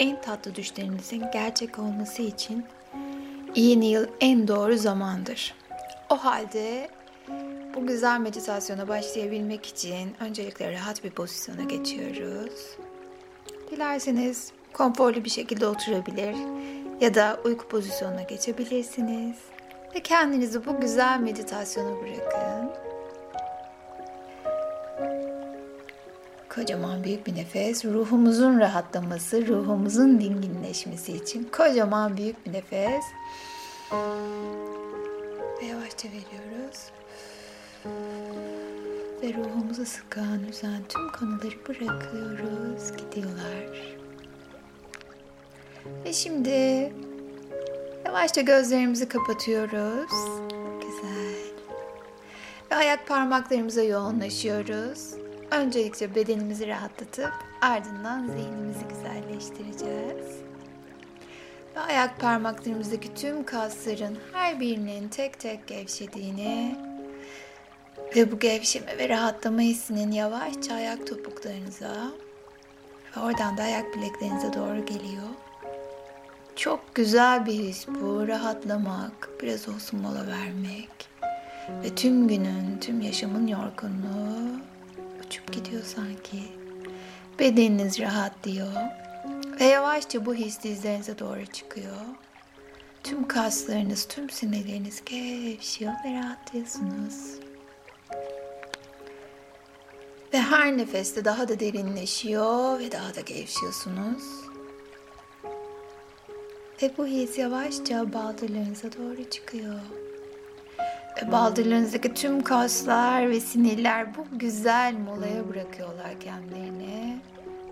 en 0.00 0.20
tatlı 0.20 0.54
düşlerinizin 0.54 1.24
gerçek 1.32 1.78
olması 1.78 2.22
için 2.22 2.64
yeni 3.54 3.86
yıl 3.86 4.06
en 4.20 4.48
doğru 4.48 4.76
zamandır. 4.76 5.54
O 6.10 6.16
halde 6.16 6.90
bu 7.74 7.86
güzel 7.86 8.20
meditasyona 8.20 8.88
başlayabilmek 8.88 9.66
için 9.66 10.14
öncelikle 10.20 10.72
rahat 10.72 11.04
bir 11.04 11.10
pozisyona 11.10 11.62
geçiyoruz. 11.62 12.76
Dilerseniz 13.70 14.52
konforlu 14.72 15.24
bir 15.24 15.30
şekilde 15.30 15.66
oturabilir 15.66 16.34
ya 17.00 17.14
da 17.14 17.40
uyku 17.44 17.68
pozisyonuna 17.68 18.22
geçebilirsiniz. 18.22 19.36
Ve 19.94 20.00
kendinizi 20.00 20.66
bu 20.66 20.80
güzel 20.80 21.20
meditasyona 21.20 22.00
bırakın. 22.00 22.89
Kocaman 26.60 27.04
büyük 27.04 27.26
bir 27.26 27.34
nefes, 27.36 27.84
ruhumuzun 27.84 28.60
rahatlaması, 28.60 29.46
ruhumuzun 29.46 30.20
dinginleşmesi 30.20 31.12
için 31.12 31.48
kocaman 31.52 32.16
büyük 32.16 32.46
bir 32.46 32.52
nefes. 32.52 33.04
Ve 35.60 35.66
yavaşça 35.66 36.08
veriyoruz. 36.08 36.90
Ve 39.22 39.34
ruhumuzu 39.34 39.86
sıkan, 39.86 40.44
üzen 40.50 40.82
tüm 40.88 41.12
konuları 41.12 41.66
bırakıyoruz. 41.68 42.92
Gidiyorlar. 42.96 43.96
Ve 46.04 46.12
şimdi 46.12 46.92
yavaşça 48.04 48.40
gözlerimizi 48.40 49.08
kapatıyoruz. 49.08 50.12
Güzel. 50.80 51.34
Ve 52.70 52.76
ayak 52.76 53.06
parmaklarımıza 53.06 53.82
yoğunlaşıyoruz. 53.82 55.29
Öncelikle 55.50 56.14
bedenimizi 56.14 56.66
rahatlatıp 56.66 57.32
ardından 57.60 58.26
zihnimizi 58.26 58.84
güzelleştireceğiz. 58.88 60.40
Ve 61.76 61.80
ayak 61.80 62.20
parmaklarımızdaki 62.20 63.14
tüm 63.14 63.44
kasların 63.44 64.18
her 64.32 64.60
birinin 64.60 65.08
tek 65.08 65.40
tek 65.40 65.66
gevşediğini 65.66 66.76
ve 68.16 68.32
bu 68.32 68.38
gevşeme 68.38 68.98
ve 68.98 69.08
rahatlama 69.08 69.60
hissinin 69.60 70.12
yavaşça 70.12 70.74
ayak 70.74 71.06
topuklarınıza 71.06 72.10
ve 73.16 73.20
oradan 73.20 73.56
da 73.56 73.62
ayak 73.62 73.96
bileklerinize 73.96 74.52
doğru 74.52 74.86
geliyor. 74.86 75.28
Çok 76.56 76.94
güzel 76.94 77.46
bir 77.46 77.52
his 77.52 77.88
bu. 77.88 78.28
Rahatlamak, 78.28 79.30
biraz 79.42 79.68
olsun 79.68 80.00
mola 80.00 80.26
vermek 80.26 81.08
ve 81.84 81.94
tüm 81.94 82.28
günün, 82.28 82.78
tüm 82.80 83.00
yaşamın 83.00 83.46
yorgunluğu 83.46 84.69
uçup 85.30 85.52
gidiyor 85.52 85.82
sanki. 85.82 86.42
Bedeniniz 87.38 88.00
rahatlıyor 88.00 88.72
ve 89.60 89.64
yavaşça 89.64 90.26
bu 90.26 90.34
his 90.34 90.62
dizlerinize 90.62 91.18
doğru 91.18 91.46
çıkıyor. 91.46 91.96
Tüm 93.02 93.28
kaslarınız, 93.28 94.08
tüm 94.08 94.30
sinirleriniz 94.30 95.04
gevşiyor 95.04 95.92
ve 96.04 96.14
rahatlıyorsunuz. 96.14 97.14
Ve 100.32 100.40
her 100.40 100.78
nefeste 100.78 101.24
daha 101.24 101.48
da 101.48 101.60
derinleşiyor 101.60 102.78
ve 102.78 102.92
daha 102.92 103.14
da 103.14 103.20
gevşiyorsunuz. 103.20 104.22
Ve 106.82 106.90
bu 106.98 107.06
his 107.06 107.38
yavaşça 107.38 108.12
baldırlarınıza 108.12 108.92
doğru 108.92 109.30
çıkıyor. 109.30 109.80
Ve 111.22 111.32
baldırlarınızdaki 111.32 112.14
tüm 112.14 112.42
kaslar 112.42 113.30
ve 113.30 113.40
sinirler 113.40 114.16
bu 114.16 114.38
güzel 114.38 114.94
molaya 115.04 115.48
bırakıyorlar 115.48 116.20
kendilerini. 116.20 117.20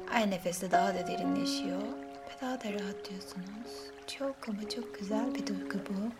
Her 0.07 0.31
nefeste 0.31 0.71
daha 0.71 0.95
da 0.95 1.07
derinleşiyor 1.07 1.83
ve 2.03 2.41
daha 2.41 2.61
da 2.61 2.65
rahatlıyorsunuz. 2.65 3.73
Çok 4.07 4.37
ama 4.49 4.69
çok 4.75 4.99
güzel 4.99 5.35
bir 5.35 5.47
duygu 5.47 5.79
bu. 5.89 6.13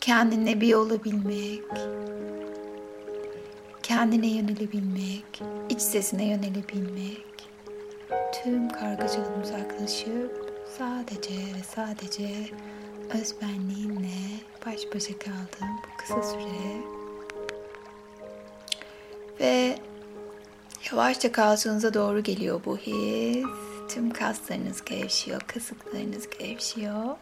Kendine 0.00 0.60
bir 0.60 0.74
olabilmek, 0.74 1.62
kendine 3.82 4.26
yönelebilmek, 4.26 5.42
iç 5.68 5.80
sesine 5.80 6.24
yönelebilmek, 6.24 7.50
tüm 8.32 8.68
kargaşadan 8.68 9.40
uzaklaşıp 9.42 10.54
sadece 10.78 11.34
ve 11.34 11.62
sadece 11.74 12.28
özbenliğinle 13.14 14.40
baş 14.66 14.80
başa 14.94 15.18
kaldığım 15.18 15.76
bu 15.84 15.96
kısa 15.98 16.22
süre 16.22 16.98
ve 19.40 19.78
yavaşça 20.92 21.32
kalçanıza 21.32 21.94
doğru 21.94 22.22
geliyor 22.22 22.60
bu 22.64 22.78
his. 22.78 23.46
Tüm 23.88 24.10
kaslarınız 24.10 24.84
gevşiyor, 24.84 25.40
kasıklarınız 25.40 26.30
gevşiyor. 26.38 27.16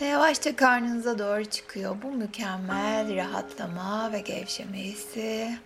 Ve 0.00 0.04
yavaşça 0.04 0.56
karnınıza 0.56 1.18
doğru 1.18 1.44
çıkıyor 1.44 1.96
bu 2.02 2.12
mükemmel 2.12 3.16
rahatlama 3.16 4.12
ve 4.12 4.20
gevşeme 4.20 4.78
hissi. 4.78 5.58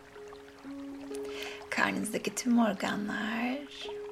Karnınızdaki 1.71 2.35
tüm 2.35 2.59
organlar 2.59 3.59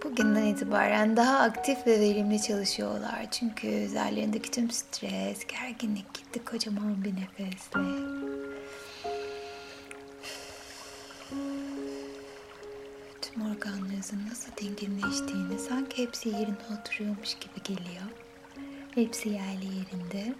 bugünden 0.04 0.44
itibaren 0.44 1.16
daha 1.16 1.38
aktif 1.38 1.86
ve 1.86 2.00
verimli 2.00 2.42
çalışıyorlar. 2.42 3.30
Çünkü 3.30 3.66
üzerlerindeki 3.68 4.50
tüm 4.50 4.70
stres, 4.70 5.46
gerginlik 5.46 6.14
gitti 6.14 6.44
kocaman 6.44 7.04
bir 7.04 7.14
nefesle. 7.16 7.80
Tüm 13.22 13.42
organlarınızın 13.50 14.20
nasıl 14.30 14.52
dinginleştiğini 14.56 15.58
sanki 15.68 16.02
hepsi 16.02 16.28
yerine 16.28 16.56
oturuyormuş 16.80 17.34
gibi 17.34 17.62
geliyor. 17.64 18.04
Hepsi 18.94 19.28
yerli 19.28 19.64
yerinde. 19.64 20.34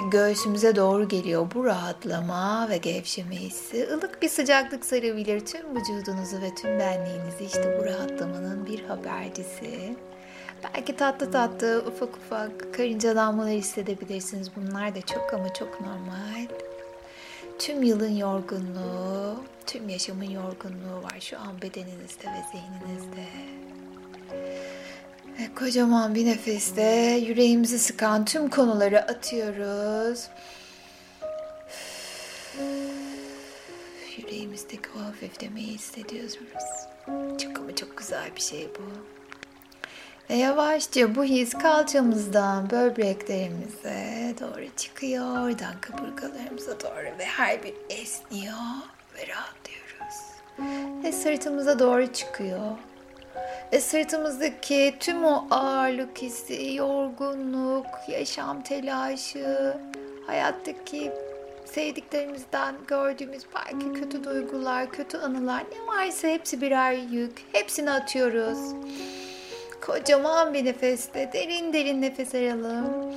Göğsümüze 0.00 0.76
doğru 0.76 1.08
geliyor 1.08 1.46
bu 1.54 1.64
rahatlama 1.64 2.68
ve 2.68 2.76
gevşeme 2.76 3.36
hissi. 3.36 3.76
Ilık 3.76 4.22
bir 4.22 4.28
sıcaklık 4.28 4.84
sarabilir 4.84 5.40
tüm 5.40 5.76
vücudunuzu 5.76 6.40
ve 6.42 6.54
tüm 6.54 6.78
benliğinizi. 6.78 7.44
İşte 7.44 7.78
bu 7.80 7.84
rahatlamanın 7.84 8.66
bir 8.66 8.84
habercisi. 8.84 9.96
Belki 10.64 10.96
tatlı 10.96 11.30
tatlı, 11.30 11.84
ufak 11.86 12.16
ufak 12.16 12.74
karıncalanmalar 12.74 13.50
hissedebilirsiniz. 13.50 14.50
Bunlar 14.56 14.94
da 14.94 15.00
çok 15.00 15.34
ama 15.34 15.52
çok 15.52 15.80
normal. 15.80 16.46
Tüm 17.58 17.82
yılın 17.82 18.16
yorgunluğu, 18.16 19.44
tüm 19.66 19.88
yaşamın 19.88 20.30
yorgunluğu 20.30 21.02
var 21.02 21.20
şu 21.20 21.38
an 21.38 21.62
bedeninizde 21.62 22.26
ve 22.26 22.42
zihninizde. 22.52 23.26
Ve 25.38 25.54
kocaman 25.54 26.14
bir 26.14 26.26
nefeste 26.26 26.82
yüreğimizi 27.26 27.78
sıkan 27.78 28.24
tüm 28.24 28.50
konuları 28.50 29.02
atıyoruz. 29.02 30.28
Yüreğimizdeki 34.16 34.88
o 34.98 35.04
hafiflemeyi 35.04 35.66
hissediyoruz. 35.66 36.36
Çok 37.38 37.58
ama 37.58 37.74
çok 37.76 37.96
güzel 37.96 38.36
bir 38.36 38.40
şey 38.40 38.68
bu. 38.78 38.82
Ve 40.30 40.34
yavaşça 40.34 41.14
bu 41.14 41.24
his 41.24 41.52
kalçamızdan 41.52 42.70
böbreklerimize 42.70 44.34
doğru 44.40 44.66
çıkıyor. 44.76 45.24
Oradan 45.24 45.80
kaburgalarımıza 45.80 46.80
doğru 46.80 47.18
ve 47.18 47.24
her 47.24 47.62
bir 47.62 47.74
esniyor 47.88 48.54
ve 49.16 49.26
rahatlıyoruz. 49.28 50.16
Ve 51.04 51.12
sırtımıza 51.12 51.78
doğru 51.78 52.12
çıkıyor. 52.12 52.70
Ve 53.74 53.80
sırtımızdaki 53.80 54.94
tüm 55.00 55.24
o 55.24 55.46
ağırlık 55.50 56.22
hissi, 56.22 56.74
yorgunluk, 56.74 57.86
yaşam 58.08 58.62
telaşı, 58.62 59.76
hayattaki 60.26 61.12
sevdiklerimizden 61.64 62.74
gördüğümüz 62.86 63.42
belki 63.54 64.00
kötü 64.00 64.24
duygular, 64.24 64.90
kötü 64.90 65.18
anılar 65.18 65.64
ne 65.72 65.86
varsa 65.86 66.28
hepsi 66.28 66.60
birer 66.60 66.92
yük. 66.92 67.42
Hepsini 67.52 67.90
atıyoruz. 67.90 68.58
Kocaman 69.80 70.54
bir 70.54 70.64
nefeste 70.64 71.30
derin 71.32 71.72
derin 71.72 72.02
nefes 72.02 72.34
alalım. 72.34 73.14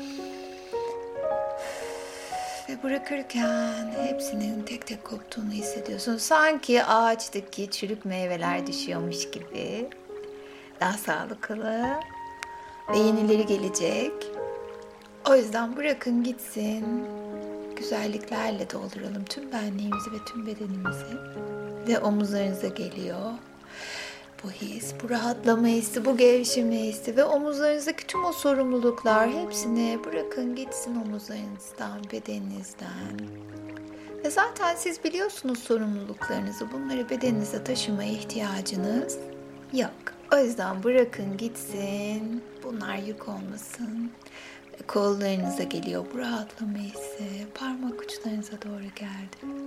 Ve 2.70 2.84
bırakırken 2.84 3.94
hepsinin 4.08 4.64
tek 4.64 4.88
tek 4.88 5.04
koptuğunu 5.04 5.52
hissediyorsun. 5.52 6.18
Sanki 6.18 6.84
ağaçtaki 6.84 7.72
çürük 7.72 8.06
meyveler 8.06 8.68
düşüyormuş 8.68 9.32
gibi. 9.32 9.90
Daha 10.80 10.98
sağlıklı 10.98 11.86
ve 12.92 12.98
yenileri 12.98 13.46
gelecek. 13.46 14.14
O 15.30 15.36
yüzden 15.36 15.76
bırakın 15.76 16.24
gitsin. 16.24 17.08
Güzelliklerle 17.76 18.70
dolduralım 18.70 19.26
tüm 19.26 19.52
benliğimizi 19.52 20.12
ve 20.12 20.18
tüm 20.28 20.48
bedenimizi. 20.48 21.18
Ve 21.88 22.00
omuzlarınıza 22.00 22.68
geliyor 22.68 23.32
bu 24.44 24.52
his, 24.52 24.94
bu 25.04 25.10
rahatlama 25.10 25.68
hissi, 25.68 26.06
bu 26.06 26.18
gevşeme 26.18 26.80
hissi 26.80 27.18
ve 27.18 27.24
omuzlarınızdaki 27.24 28.08
tüm 28.08 28.26
o 28.26 28.32
sorumluluklar 28.32 29.30
hepsini 29.30 30.00
bırakın 30.06 30.56
gitsin 30.56 30.96
omuzlarınızdan, 30.96 32.04
bedeninizden. 32.12 33.20
Ve 34.26 34.30
zaten 34.30 34.76
siz 34.76 35.04
biliyorsunuz 35.04 35.60
sorumluluklarınızı. 35.60 36.72
Bunları 36.72 37.10
bedeninize 37.10 37.64
taşımaya 37.64 38.12
ihtiyacınız 38.12 39.18
yok. 39.74 40.17
O 40.34 40.38
yüzden 40.38 40.84
bırakın 40.84 41.38
gitsin. 41.38 42.44
Bunlar 42.64 42.96
yük 42.96 43.28
olmasın. 43.28 44.12
Kollarınıza 44.88 45.64
geliyor 45.64 46.06
bu 46.14 46.18
rahatlama 46.18 46.78
hissi. 46.78 47.48
Parmak 47.54 48.02
uçlarınıza 48.02 48.52
doğru 48.52 48.84
geldi. 48.96 49.58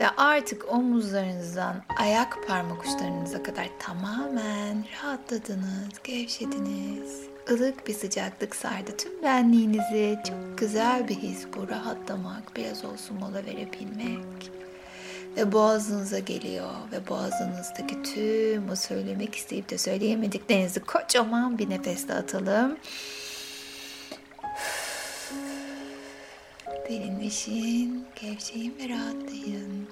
Ve 0.00 0.08
artık 0.16 0.72
omuzlarınızdan 0.72 1.82
ayak 1.98 2.46
parmak 2.46 2.84
uçlarınıza 2.86 3.42
kadar 3.42 3.68
tamamen 3.78 4.84
rahatladınız, 4.92 5.88
gevşediniz. 6.04 7.20
Ilık 7.50 7.86
bir 7.86 7.94
sıcaklık 7.94 8.56
sardı 8.56 8.96
tüm 8.96 9.22
benliğinizi. 9.22 10.18
Çok 10.28 10.58
güzel 10.58 11.08
bir 11.08 11.14
his 11.14 11.46
bu 11.56 11.68
rahatlamak, 11.68 12.56
biraz 12.56 12.84
olsun 12.84 13.16
mola 13.20 13.44
verebilmek. 13.44 14.50
Ve 15.36 15.52
boğazınıza 15.52 16.18
geliyor 16.18 16.70
ve 16.92 17.08
boğazınızdaki 17.08 18.02
tüm 18.02 18.70
o 18.70 18.76
söylemek 18.76 19.34
isteyip 19.34 19.70
de 19.70 19.78
söyleyemediklerinizi 19.78 20.80
kocaman 20.80 21.58
bir 21.58 21.70
nefesle 21.70 22.14
atalım. 22.14 22.76
Derinleşin, 26.88 28.06
gevşeyin 28.22 28.74
ve 28.78 28.88
rahatlayın. 28.88 29.88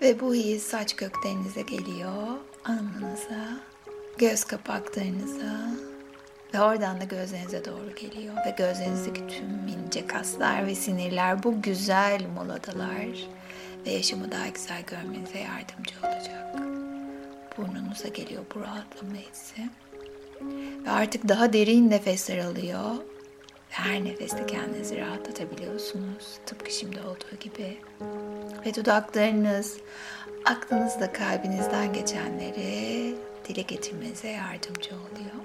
Ve 0.00 0.20
bu 0.20 0.34
his 0.34 0.62
saç 0.62 0.96
köklerinize 0.96 1.62
geliyor, 1.62 2.26
alnınıza, 2.64 3.60
göz 4.18 4.44
kapaklarınıza 4.44 5.70
ve 6.54 6.60
oradan 6.60 7.00
da 7.00 7.04
gözlerinize 7.04 7.64
doğru 7.64 7.94
geliyor. 7.94 8.34
Ve 8.46 8.54
gözlerinizdeki 8.58 9.26
tüm 9.26 9.68
ince 9.68 10.06
kaslar 10.06 10.66
ve 10.66 10.74
sinirler 10.74 11.42
bu 11.42 11.62
güzel 11.62 12.26
moladalar 12.34 13.28
ve 13.88 13.92
yaşamı 13.92 14.32
daha 14.32 14.48
güzel 14.48 14.82
görmenize 14.82 15.38
yardımcı 15.38 15.94
olacak. 16.02 16.56
Burnunuza 17.56 18.08
geliyor 18.08 18.42
bu 18.54 18.60
rahatlama 18.60 19.14
hissi. 19.14 19.62
Ve 20.86 20.90
artık 20.90 21.28
daha 21.28 21.52
derin 21.52 21.90
nefesler 21.90 22.38
alıyor 22.38 22.94
her 23.68 24.04
nefeste 24.04 24.46
kendinizi 24.46 24.96
rahatlatabiliyorsunuz. 24.96 26.38
Tıpkı 26.46 26.70
şimdi 26.70 27.00
olduğu 27.00 27.36
gibi. 27.40 27.78
Ve 28.66 28.74
dudaklarınız 28.74 29.76
aklınızda 30.44 31.12
kalbinizden 31.12 31.92
geçenleri 31.92 33.14
dile 33.48 33.62
getirmenize 33.62 34.28
yardımcı 34.28 34.90
oluyor. 34.90 35.44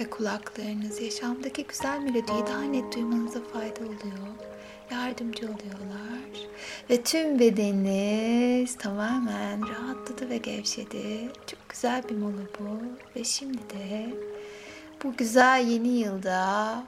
Ve 0.00 0.10
kulaklarınız 0.10 1.00
yaşamdaki 1.00 1.64
güzel 1.66 1.98
melodiyi 1.98 2.46
daha 2.46 2.62
net 2.62 2.94
duymanıza 2.94 3.40
fayda 3.52 3.80
oluyor. 3.80 4.55
Yardımcı 4.90 5.46
oluyorlar. 5.46 6.48
Ve 6.90 7.02
tüm 7.02 7.38
bedeniniz 7.38 8.76
tamamen 8.76 9.68
rahatladı 9.68 10.30
ve 10.30 10.36
gevşedi. 10.36 11.28
Çok 11.46 11.68
güzel 11.68 12.08
bir 12.08 12.16
mola 12.16 12.42
bu. 12.60 12.82
Ve 13.16 13.24
şimdi 13.24 13.58
de 13.58 14.06
bu 15.04 15.16
güzel 15.16 15.66
yeni 15.68 15.88
yılda 15.88 16.82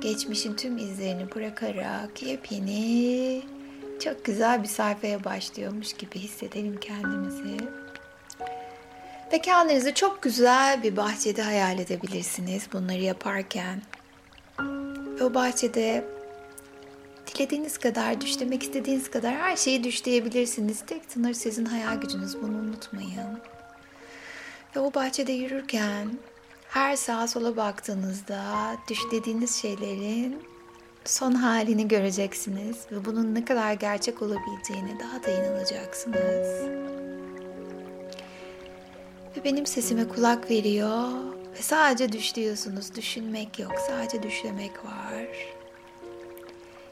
geçmişin 0.00 0.56
tüm 0.56 0.78
izlerini 0.78 1.34
bırakarak 1.34 2.22
yepyeni 2.22 3.42
çok 4.04 4.24
güzel 4.24 4.62
bir 4.62 4.68
sayfaya 4.68 5.24
başlıyormuş 5.24 5.92
gibi 5.92 6.18
hissedelim 6.18 6.80
kendimizi. 6.80 7.56
Ve 9.32 9.38
kendinizi 9.38 9.94
çok 9.94 10.22
güzel 10.22 10.82
bir 10.82 10.96
bahçede 10.96 11.42
hayal 11.42 11.78
edebilirsiniz 11.78 12.68
bunları 12.72 13.00
yaparken. 13.00 13.82
Ve 15.20 15.24
o 15.24 15.34
bahçede 15.34 16.04
dilediğiniz 17.34 17.78
kadar, 17.78 18.20
düşlemek 18.20 18.62
istediğiniz 18.62 19.10
kadar 19.10 19.34
her 19.34 19.56
şeyi 19.56 19.84
düşleyebilirsiniz. 19.84 20.80
Tek 20.86 21.02
sınır 21.08 21.34
sizin 21.34 21.64
hayal 21.64 22.00
gücünüz 22.00 22.42
bunu 22.42 22.56
unutmayın. 22.56 23.40
Ve 24.76 24.80
o 24.80 24.94
bahçede 24.94 25.32
yürürken 25.32 26.18
her 26.68 26.96
sağa 26.96 27.28
sola 27.28 27.56
baktığınızda 27.56 28.42
düşlediğiniz 28.88 29.54
şeylerin 29.62 30.42
son 31.04 31.32
halini 31.32 31.88
göreceksiniz 31.88 32.76
ve 32.92 33.04
bunun 33.04 33.34
ne 33.34 33.44
kadar 33.44 33.72
gerçek 33.72 34.22
olabileceğine 34.22 34.98
daha 35.00 35.22
da 35.22 35.30
inanacaksınız. 35.30 36.48
Ve 39.36 39.44
benim 39.44 39.66
sesime 39.66 40.08
kulak 40.08 40.50
veriyor 40.50 41.08
ve 41.58 41.62
sadece 41.62 42.12
düşlüyorsunuz. 42.12 42.94
Düşünmek 42.94 43.58
yok, 43.58 43.72
sadece 43.88 44.22
düşlemek 44.22 44.84
var. 44.84 45.26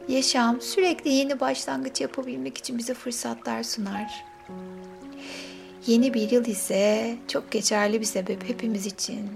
Yaşam 0.08 0.60
sürekli 0.60 1.10
yeni 1.10 1.40
başlangıç 1.40 2.00
yapabilmek 2.00 2.58
için 2.58 2.78
bize 2.78 2.94
fırsatlar 2.94 3.62
sunar. 3.62 4.25
Yeni 5.87 6.14
bir 6.14 6.31
yıl 6.31 6.46
ise 6.46 7.16
çok 7.28 7.50
geçerli 7.50 8.00
bir 8.00 8.06
sebep 8.06 8.49
hepimiz 8.49 8.87
için. 8.87 9.31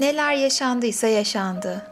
Neler 0.00 0.34
yaşandıysa 0.34 1.06
yaşandı 1.06 1.86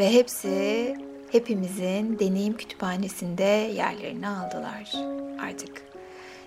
ve 0.00 0.12
hepsi 0.12 0.96
hepimizin 1.32 2.18
deneyim 2.18 2.56
kütüphanesinde 2.56 3.70
yerlerini 3.74 4.28
aldılar. 4.28 4.92
Artık 5.42 5.82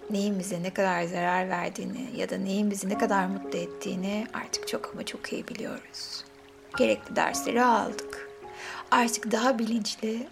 neyin 0.09 0.39
bize 0.39 0.63
ne 0.63 0.73
kadar 0.73 1.03
zarar 1.03 1.49
verdiğini 1.49 2.09
ya 2.15 2.29
da 2.29 2.37
neyin 2.37 2.71
bizi 2.71 2.89
ne 2.89 2.97
kadar 2.97 3.27
mutlu 3.27 3.59
ettiğini 3.59 4.27
artık 4.33 4.67
çok 4.67 4.91
ama 4.93 5.05
çok 5.05 5.33
iyi 5.33 5.47
biliyoruz. 5.47 6.23
Gerekli 6.77 7.15
dersleri 7.15 7.63
aldık. 7.63 8.26
Artık 8.91 9.31
daha 9.31 9.59
bilinçli 9.59 10.27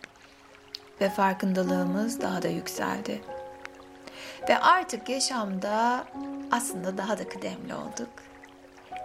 ve 1.02 1.10
farkındalığımız 1.10 2.22
daha 2.22 2.42
da 2.42 2.48
yükseldi. 2.48 3.22
Ve 4.50 4.58
artık 4.58 5.10
yaşamda 5.10 6.06
aslında 6.52 6.98
daha 6.98 7.18
da 7.18 7.30
kıdemli 7.30 7.74
olduk 7.76 8.10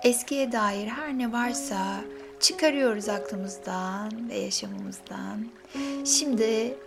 eskiye 0.02 0.52
dair 0.52 0.86
her 0.86 1.18
ne 1.18 1.32
varsa 1.32 1.96
çıkarıyoruz 2.40 3.08
aklımızdan 3.08 4.30
ve 4.30 4.38
yaşamımızdan. 4.38 5.46
Şimdi 6.04 6.78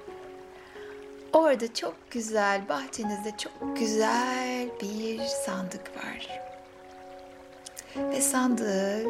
orada 1.33 1.73
çok 1.73 1.95
güzel, 2.11 2.69
bahçenizde 2.69 3.33
çok 3.37 3.77
güzel 3.77 4.69
bir 4.81 5.19
sandık 5.19 5.91
var. 5.97 6.29
Ve 7.95 8.21
sandığı 8.21 9.03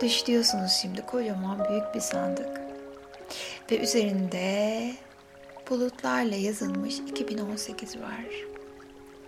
düşlüyorsunuz 0.00 0.72
şimdi 0.82 1.06
kocaman 1.06 1.68
büyük 1.68 1.94
bir 1.94 2.00
sandık. 2.00 2.60
Ve 3.70 3.78
üzerinde 3.78 4.92
bulutlarla 5.70 6.36
yazılmış 6.36 6.98
2018 6.98 7.96
var. 7.96 8.24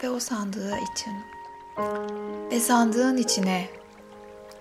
Ve 0.02 0.10
o 0.10 0.20
sandığı 0.20 0.74
için 0.76 1.12
ve 2.50 2.60
sandığın 2.60 3.16
içine 3.16 3.68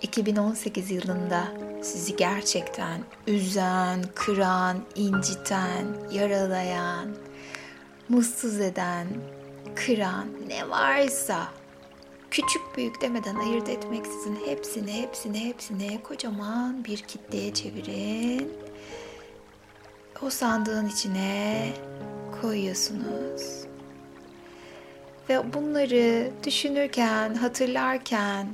2018 0.01 0.91
yılında 0.91 1.43
sizi 1.81 2.15
gerçekten 2.15 3.01
üzen, 3.27 4.03
kıran, 4.15 4.77
inciten, 4.95 5.85
yaralayan, 6.11 7.15
mutsuz 8.09 8.59
eden, 8.59 9.07
kıran 9.75 10.25
ne 10.47 10.69
varsa 10.69 11.47
küçük 12.31 12.61
büyük 12.77 13.01
demeden 13.01 13.35
ayırt 13.35 13.69
etmeksizin 13.69 14.39
hepsini 14.45 15.01
hepsini 15.01 15.39
hepsini 15.39 16.03
kocaman 16.03 16.85
bir 16.85 16.97
kitleye 16.97 17.53
çevirin. 17.53 18.53
O 20.21 20.29
sandığın 20.29 20.87
içine 20.87 21.69
koyuyorsunuz. 22.41 23.65
Ve 25.29 25.53
bunları 25.53 26.31
düşünürken, 26.45 27.35
hatırlarken 27.35 28.47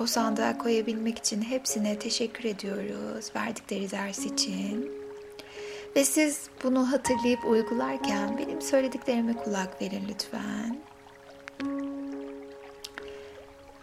o 0.00 0.06
sandığa 0.06 0.58
koyabilmek 0.58 1.18
için 1.18 1.42
hepsine 1.42 1.98
teşekkür 1.98 2.44
ediyoruz 2.44 3.30
verdikleri 3.36 3.90
ders 3.90 4.18
için. 4.18 4.90
Ve 5.96 6.04
siz 6.04 6.48
bunu 6.64 6.92
hatırlayıp 6.92 7.44
uygularken 7.44 8.38
benim 8.38 8.62
söylediklerime 8.62 9.32
kulak 9.32 9.82
verin 9.82 10.02
lütfen. 10.08 10.78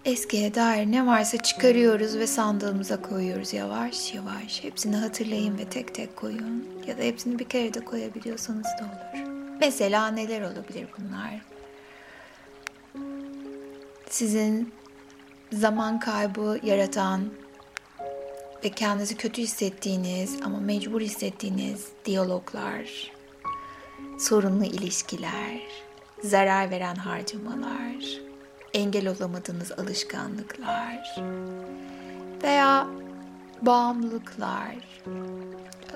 Eskiye 0.05 0.55
dair 0.55 0.91
ne 0.91 1.05
varsa 1.05 1.37
çıkarıyoruz 1.37 2.17
ve 2.17 2.27
sandığımıza 2.27 3.01
koyuyoruz 3.01 3.53
yavaş 3.53 4.13
yavaş. 4.13 4.63
Hepsini 4.63 4.95
hatırlayın 4.95 5.57
ve 5.57 5.65
tek 5.65 5.95
tek 5.95 6.15
koyun. 6.15 6.67
Ya 6.87 6.97
da 6.97 7.01
hepsini 7.01 7.39
bir 7.39 7.45
kere 7.45 7.73
de 7.73 7.79
koyabiliyorsanız 7.79 8.65
da 8.65 8.83
olur. 8.83 9.29
Mesela 9.59 10.07
neler 10.07 10.41
olabilir 10.41 10.87
bunlar? 10.97 11.53
sizin 14.13 14.73
zaman 15.53 15.99
kaybı 15.99 16.59
yaratan 16.63 17.29
ve 18.63 18.69
kendinizi 18.69 19.17
kötü 19.17 19.41
hissettiğiniz 19.41 20.39
ama 20.45 20.59
mecbur 20.59 21.01
hissettiğiniz 21.01 21.87
diyaloglar, 22.05 23.11
sorunlu 24.19 24.63
ilişkiler, 24.65 25.61
zarar 26.23 26.71
veren 26.71 26.95
harcamalar, 26.95 28.21
engel 28.73 29.07
olamadığınız 29.07 29.71
alışkanlıklar 29.71 31.15
veya 32.43 32.87
bağımlılıklar, 33.61 34.75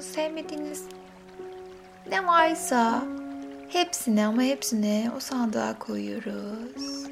sevmediğiniz 0.02 0.84
ne 2.10 2.28
varsa 2.28 3.04
hepsini 3.70 4.26
ama 4.26 4.42
hepsini 4.42 5.12
o 5.18 5.20
sandığa 5.20 5.80
koyuyoruz. 5.80 7.08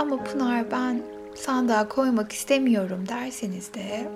ama 0.00 0.24
Pınar 0.24 0.70
ben 0.70 1.02
sandığa 1.34 1.88
koymak 1.88 2.32
istemiyorum 2.32 3.08
derseniz 3.08 3.74
de 3.74 4.08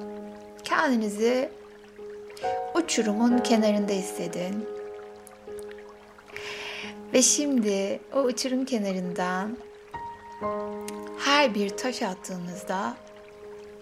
kendinizi 0.64 1.48
uçurumun 2.74 3.38
kenarında 3.38 3.92
hissedin. 3.92 4.66
Ve 7.14 7.22
şimdi 7.22 8.00
o 8.12 8.20
uçurum 8.20 8.64
kenarından 8.64 9.56
her 11.18 11.54
bir 11.54 11.68
taş 11.68 12.02
attığınızda 12.02 12.96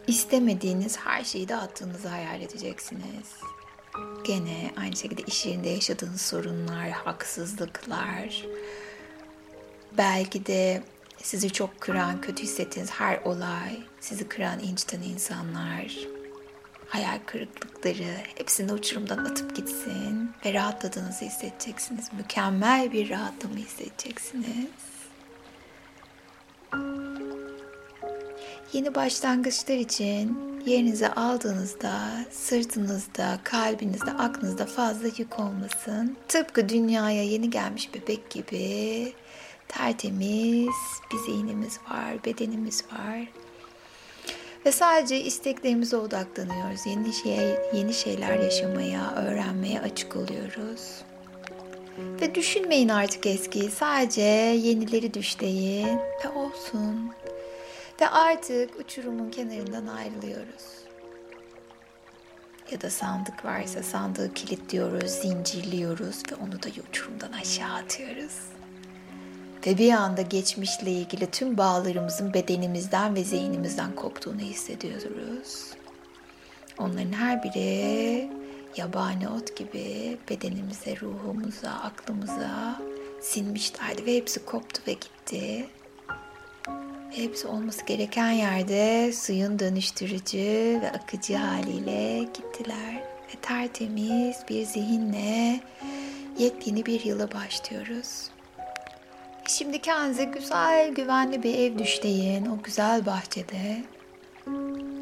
istemediğiniz 0.06 0.98
her 0.98 1.24
şeyi 1.24 1.48
de 1.48 1.56
attığınızı 1.56 2.08
hayal 2.08 2.40
edeceksiniz. 2.40 3.30
Gene 4.24 4.70
aynı 4.76 4.96
şekilde 4.96 5.22
iş 5.22 5.46
yerinde 5.46 5.68
yaşadığınız 5.68 6.20
sorunlar, 6.20 6.90
haksızlıklar, 6.90 8.46
belki 9.98 10.46
de 10.46 10.82
sizi 11.22 11.52
çok 11.52 11.80
kıran, 11.80 12.20
kötü 12.20 12.42
hissettiğiniz 12.42 12.90
her 12.90 13.22
olay, 13.22 13.78
sizi 14.00 14.28
kıran, 14.28 14.60
inciten 14.60 15.02
insanlar, 15.02 15.98
hayal 16.92 17.18
kırıklıkları 17.26 18.16
hepsini 18.36 18.72
uçurumdan 18.72 19.18
atıp 19.18 19.56
gitsin 19.56 20.30
ve 20.44 20.54
rahatladığınızı 20.54 21.24
hissedeceksiniz. 21.24 22.12
Mükemmel 22.12 22.92
bir 22.92 23.10
rahatlama 23.10 23.56
hissedeceksiniz. 23.56 24.68
Yeni 28.72 28.94
başlangıçlar 28.94 29.76
için 29.76 30.38
yerinize 30.66 31.14
aldığınızda 31.14 32.10
sırtınızda, 32.30 33.38
kalbinizde, 33.44 34.10
aklınızda 34.10 34.66
fazla 34.66 35.08
yük 35.18 35.38
olmasın. 35.38 36.16
Tıpkı 36.28 36.68
dünyaya 36.68 37.22
yeni 37.22 37.50
gelmiş 37.50 37.94
bebek 37.94 38.30
gibi 38.30 39.12
tertemiz 39.68 40.76
bir 41.12 41.18
zihnimiz 41.18 41.78
var, 41.90 42.24
bedenimiz 42.24 42.84
var. 42.84 43.41
Ve 44.66 44.72
sadece 44.72 45.20
isteklerimize 45.20 45.96
odaklanıyoruz. 45.96 46.86
Yeni 46.86 47.12
şey, 47.12 47.56
yeni 47.72 47.94
şeyler 47.94 48.38
yaşamaya, 48.38 49.14
öğrenmeye 49.14 49.80
açık 49.80 50.16
oluyoruz. 50.16 51.02
Ve 52.20 52.34
düşünmeyin 52.34 52.88
artık 52.88 53.26
eskiyi. 53.26 53.70
Sadece 53.70 54.22
yenileri 54.22 55.14
düşleyin 55.14 55.98
ve 56.24 56.28
olsun. 56.28 57.10
Ve 58.00 58.08
artık 58.08 58.80
uçurumun 58.80 59.30
kenarından 59.30 59.86
ayrılıyoruz. 59.86 60.82
Ya 62.70 62.80
da 62.80 62.90
sandık 62.90 63.44
varsa 63.44 63.82
sandığı 63.82 64.34
kilitliyoruz, 64.34 65.10
zincirliyoruz 65.10 66.22
ve 66.32 66.34
onu 66.34 66.62
da 66.62 66.68
uçurumdan 66.88 67.32
aşağı 67.32 67.74
atıyoruz. 67.74 68.38
Ve 69.66 69.78
bir 69.78 69.92
anda 69.92 70.22
geçmişle 70.22 70.90
ilgili 70.90 71.30
tüm 71.30 71.58
bağlarımızın 71.58 72.34
bedenimizden 72.34 73.14
ve 73.14 73.24
zihnimizden 73.24 73.94
koptuğunu 73.94 74.40
hissediyoruz. 74.40 75.70
Onların 76.78 77.12
her 77.12 77.42
biri 77.42 78.30
yabani 78.76 79.28
ot 79.28 79.56
gibi 79.56 80.18
bedenimize, 80.30 80.96
ruhumuza, 81.00 81.70
aklımıza 81.70 82.80
sinmişlerdi 83.20 84.06
ve 84.06 84.16
hepsi 84.16 84.44
koptu 84.44 84.82
ve 84.86 84.92
gitti. 84.92 85.66
Hepsi 87.10 87.46
olması 87.46 87.86
gereken 87.86 88.30
yerde 88.30 89.12
suyun 89.12 89.58
dönüştürücü 89.58 90.80
ve 90.82 90.92
akıcı 90.92 91.36
haliyle 91.36 92.18
gittiler. 92.18 92.94
Ve 93.28 93.40
tertemiz 93.42 94.36
bir 94.48 94.64
zihinle 94.64 95.60
yepyeni 96.38 96.86
bir 96.86 97.04
yıla 97.04 97.32
başlıyoruz. 97.32 98.32
Şimdi 99.48 99.78
kendinize 99.78 100.24
güzel, 100.24 100.94
güvenli 100.94 101.42
bir 101.42 101.58
ev 101.58 101.78
düşleyin. 101.78 102.46
O 102.46 102.62
güzel 102.62 103.06
bahçede. 103.06 103.82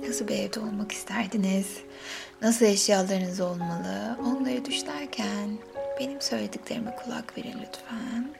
Nasıl 0.08 0.28
bir 0.28 0.38
evde 0.38 0.60
olmak 0.60 0.92
isterdiniz? 0.92 1.66
Nasıl 2.42 2.64
eşyalarınız 2.64 3.40
olmalı? 3.40 4.18
Onları 4.26 4.64
düşlerken 4.64 5.58
benim 6.00 6.20
söylediklerime 6.20 6.96
kulak 6.96 7.38
verin 7.38 7.54
lütfen. 7.62 8.30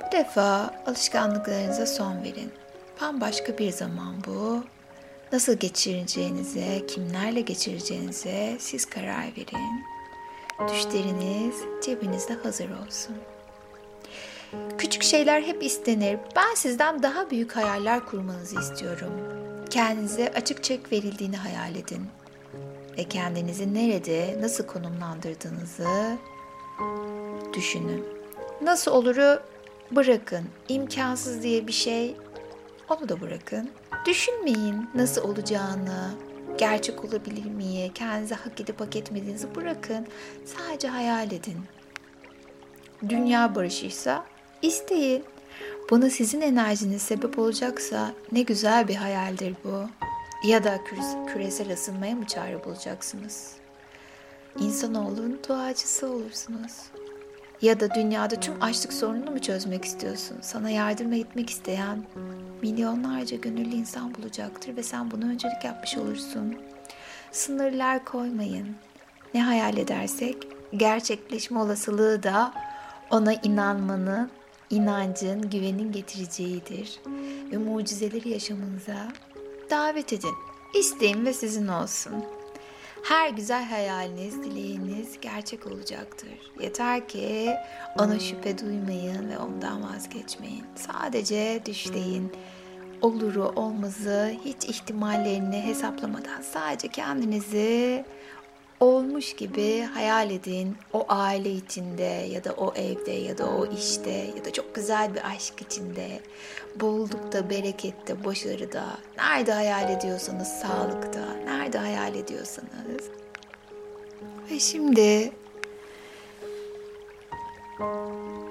Bu 0.00 0.12
defa 0.12 0.74
alışkanlıklarınıza 0.86 1.86
son 1.86 2.22
verin. 2.22 2.52
Bambaşka 3.00 3.58
bir 3.58 3.70
zaman 3.72 4.14
bu. 4.26 4.64
Nasıl 5.32 5.52
geçireceğinize, 5.52 6.86
kimlerle 6.86 7.40
geçireceğinize 7.40 8.56
siz 8.58 8.84
karar 8.84 9.24
verin. 9.36 9.84
Düşleriniz 10.68 11.56
cebinizde 11.84 12.34
hazır 12.34 12.70
olsun. 12.70 13.16
Küçük 14.78 15.02
şeyler 15.02 15.42
hep 15.42 15.62
istenir. 15.62 16.18
Ben 16.36 16.54
sizden 16.54 17.02
daha 17.02 17.30
büyük 17.30 17.56
hayaller 17.56 18.06
kurmanızı 18.06 18.60
istiyorum. 18.60 19.12
Kendinize 19.70 20.32
açık 20.34 20.64
çek 20.64 20.92
verildiğini 20.92 21.36
hayal 21.36 21.76
edin. 21.76 22.06
Ve 22.98 23.04
kendinizi 23.04 23.74
nerede, 23.74 24.38
nasıl 24.40 24.66
konumlandırdığınızı 24.66 26.18
düşünün. 27.52 28.04
Nasıl 28.62 28.90
oluru 28.90 29.42
bırakın. 29.90 30.44
İmkansız 30.68 31.42
diye 31.42 31.66
bir 31.66 31.72
şey 31.72 32.16
onu 32.88 33.08
da 33.08 33.20
bırakın. 33.20 33.70
Düşünmeyin 34.06 34.90
nasıl 34.94 35.22
olacağını, 35.22 36.10
gerçek 36.58 37.04
olabilir 37.04 37.44
miye, 37.44 37.92
kendinize 37.92 38.34
hak 38.34 38.60
edip 38.60 38.80
hak 38.80 38.96
etmediğinizi 38.96 39.54
bırakın. 39.54 40.06
Sadece 40.44 40.88
hayal 40.88 41.32
edin. 41.32 41.58
Dünya 43.08 43.54
barışıysa 43.54 44.26
isteyin. 44.62 45.24
Buna 45.90 46.10
sizin 46.10 46.40
enerjiniz 46.40 47.02
sebep 47.02 47.38
olacaksa 47.38 48.14
ne 48.32 48.42
güzel 48.42 48.88
bir 48.88 48.94
hayaldir 48.94 49.54
bu. 49.64 49.88
Ya 50.48 50.64
da 50.64 50.80
küresel 51.32 51.72
ısınmaya 51.72 52.14
mı 52.14 52.26
çare 52.26 52.64
bulacaksınız? 52.64 53.56
İnsanoğlunun 54.58 55.40
duacısı 55.48 56.06
olursunuz. 56.08 56.72
Ya 57.62 57.80
da 57.80 57.94
dünyada 57.94 58.40
tüm 58.40 58.62
açlık 58.62 58.92
sorununu 58.92 59.30
mu 59.30 59.38
çözmek 59.38 59.84
istiyorsun? 59.84 60.38
Sana 60.40 60.70
yardım 60.70 61.12
etmek 61.12 61.50
isteyen 61.50 62.04
milyonlarca 62.62 63.36
gönüllü 63.36 63.74
insan 63.74 64.14
bulacaktır 64.14 64.76
ve 64.76 64.82
sen 64.82 65.10
bunu 65.10 65.24
öncelik 65.24 65.64
yapmış 65.64 65.96
olursun. 65.96 66.56
Sınırlar 67.32 68.04
koymayın. 68.04 68.76
Ne 69.34 69.42
hayal 69.42 69.76
edersek 69.76 70.36
gerçekleşme 70.76 71.58
olasılığı 71.58 72.22
da 72.22 72.52
ona 73.10 73.32
inanmanın, 73.32 74.30
inancın, 74.70 75.50
güvenin 75.50 75.92
getireceğidir. 75.92 77.00
Ve 77.52 77.56
mucizeleri 77.56 78.28
yaşamınıza 78.28 79.08
davet 79.70 80.12
edin. 80.12 80.34
İsteyin 80.74 81.26
ve 81.26 81.32
sizin 81.32 81.68
olsun. 81.68 82.12
Her 83.02 83.30
güzel 83.30 83.64
hayaliniz, 83.64 84.42
dileğiniz 84.42 85.20
gerçek 85.20 85.66
olacaktır. 85.66 86.28
Yeter 86.60 87.08
ki 87.08 87.50
ona 87.98 88.18
şüphe 88.18 88.58
duymayın 88.58 89.30
ve 89.30 89.38
ondan 89.38 89.82
vazgeçmeyin. 89.82 90.64
Sadece 90.74 91.62
düşleyin. 91.66 92.32
Oluru 93.02 93.52
olmazı 93.56 94.32
hiç 94.44 94.64
ihtimallerini 94.64 95.60
hesaplamadan 95.62 96.42
sadece 96.42 96.88
kendinizi 96.88 98.04
olmuş 98.82 99.32
gibi 99.36 99.80
hayal 99.80 100.30
edin. 100.30 100.76
O 100.92 101.04
aile 101.08 101.50
içinde 101.50 102.02
ya 102.02 102.44
da 102.44 102.52
o 102.52 102.74
evde 102.74 103.10
ya 103.10 103.38
da 103.38 103.46
o 103.46 103.66
işte 103.66 104.10
ya 104.10 104.44
da 104.44 104.52
çok 104.52 104.74
güzel 104.74 105.14
bir 105.14 105.30
aşk 105.30 105.60
içinde. 105.60 106.20
Bollukta, 106.80 107.50
berekette, 107.50 108.24
başarıda. 108.24 108.84
Nerede 109.16 109.52
hayal 109.52 109.90
ediyorsanız 109.90 110.48
sağlıkta. 110.48 111.34
Nerede 111.44 111.78
hayal 111.78 112.14
ediyorsanız. 112.14 113.10
Ve 114.50 114.60
şimdi 114.60 115.32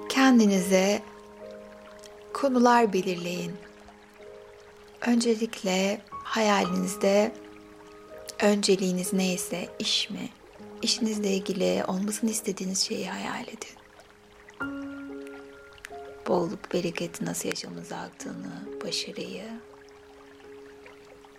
kendinize 0.08 1.02
konular 2.32 2.92
belirleyin. 2.92 3.52
Öncelikle 5.06 6.00
hayalinizde 6.10 7.32
Önceliğiniz 8.42 9.12
neyse 9.12 9.68
iş 9.78 10.10
mi? 10.10 10.28
İşinizle 10.82 11.30
ilgili 11.30 11.84
olmasını 11.84 12.30
istediğiniz 12.30 12.80
şeyi 12.80 13.10
hayal 13.10 13.44
edin. 13.48 13.76
Bolluk, 16.28 16.74
bereketi 16.74 17.24
nasıl 17.24 17.48
yaşamınıza 17.48 17.96
aktığını, 17.96 18.80
başarıyı 18.84 19.44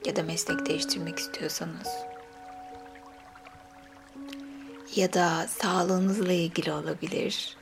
ya 0.05 0.15
da 0.15 0.23
meslek 0.23 0.65
değiştirmek 0.65 1.19
istiyorsanız 1.19 1.87
ya 4.95 5.13
da 5.13 5.47
sağlığınızla 5.47 6.31
ilgili 6.31 6.71
olabilir 6.71 7.57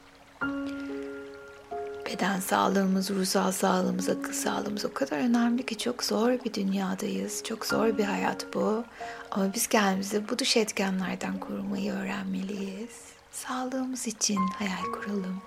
beden 2.14 2.40
sağlığımız, 2.40 3.10
ruhsal 3.10 3.52
sağlığımız, 3.52 4.10
akıl 4.10 4.34
sağlığımız 4.34 4.86
o 4.86 4.94
kadar 4.94 5.18
önemli 5.18 5.66
ki 5.66 5.78
çok 5.78 6.04
zor 6.04 6.32
bir 6.32 6.54
dünyadayız. 6.54 7.44
Çok 7.44 7.66
zor 7.66 7.98
bir 7.98 8.04
hayat 8.04 8.54
bu. 8.54 8.84
Ama 9.32 9.54
biz 9.54 9.68
kendimizi 9.68 10.30
bu 10.30 10.40
dış 10.40 10.58
etkenlerden 10.58 11.40
korumayı 11.40 11.94
öğrenmeliyiz. 11.94 13.02
Sağlığımız 13.32 14.08
için 14.08 14.38
hayal 14.38 14.92
kuralım. 14.94 15.42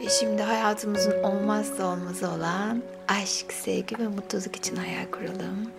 Ve 0.00 0.08
şimdi 0.20 0.42
hayatımızın 0.42 1.22
olmazsa 1.22 1.86
olmazı 1.86 2.30
olan 2.30 2.82
aşk, 3.08 3.52
sevgi 3.52 3.98
ve 3.98 4.08
mutluluk 4.08 4.56
için 4.56 4.76
hayal 4.76 5.10
kuralım. 5.10 5.70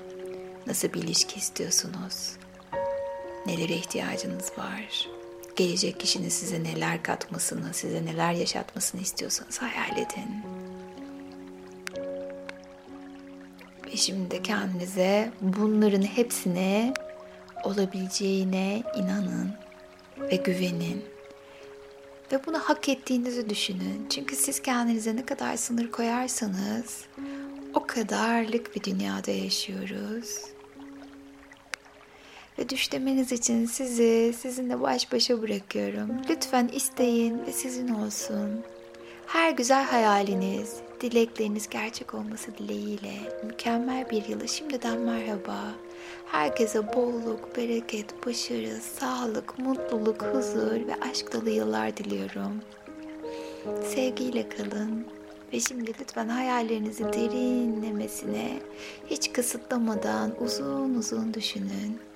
Nasıl 0.68 0.94
bir 0.94 1.04
ilişki 1.04 1.40
istiyorsunuz? 1.40 2.32
Nelere 3.46 3.74
ihtiyacınız 3.74 4.52
var? 4.58 5.21
Gelecek 5.62 6.00
kişinin 6.00 6.30
size 6.30 6.64
neler 6.64 7.04
katmasını, 7.04 7.74
size 7.74 8.06
neler 8.06 8.34
yaşatmasını 8.34 9.02
istiyorsanız 9.02 9.62
hayal 9.62 9.98
edin. 9.98 10.44
Ve 13.86 13.98
şimdi 13.98 14.44
kendinize 14.44 15.32
bunların 15.42 16.02
hepsine 16.02 16.94
olabileceğine 17.64 18.84
inanın 18.98 19.54
ve 20.20 20.36
güvenin. 20.36 21.06
Ve 22.32 22.46
bunu 22.46 22.60
hak 22.60 22.90
ettiğinizi 22.90 23.50
düşünün. 23.50 24.08
Çünkü 24.10 24.36
siz 24.36 24.62
kendinize 24.62 25.16
ne 25.16 25.26
kadar 25.26 25.58
sınır 25.58 25.92
koyarsanız 25.92 27.06
o 27.74 27.88
kadarlık 27.88 28.76
bir 28.76 28.84
dünyada 28.84 29.32
yaşıyoruz. 29.32 30.42
Ve 32.62 32.70
düşlemeniz 32.70 33.32
için 33.32 33.66
sizi 33.66 34.34
sizinle 34.38 34.82
baş 34.82 35.12
başa 35.12 35.42
bırakıyorum. 35.42 36.10
Lütfen 36.30 36.68
isteyin 36.68 37.46
ve 37.48 37.52
sizin 37.52 37.88
olsun. 37.88 38.62
Her 39.28 39.52
güzel 39.52 39.84
hayaliniz, 39.84 40.76
dilekleriniz 41.02 41.70
gerçek 41.70 42.14
olması 42.14 42.58
dileğiyle 42.58 43.14
mükemmel 43.44 44.10
bir 44.10 44.28
yıla 44.28 44.48
şimdiden 44.48 45.00
merhaba. 45.00 45.58
Herkese 46.26 46.94
bolluk, 46.94 47.58
bereket, 47.58 48.26
başarı, 48.26 48.82
sağlık, 49.00 49.60
mutluluk, 49.60 50.22
huzur 50.22 50.88
ve 50.88 50.96
aşk 51.12 51.34
dolu 51.34 51.50
yıllar 51.50 51.98
diliyorum. 51.98 52.62
Sevgiyle 53.96 54.50
kalın. 54.50 55.06
Ve 55.54 55.60
şimdi 55.60 55.94
lütfen 56.00 56.28
hayallerinizi 56.28 57.04
derinlemesine, 57.04 58.60
hiç 59.10 59.34
kısıtlamadan 59.34 60.44
uzun 60.44 60.96
uzun 60.96 61.34
düşünün. 61.34 62.11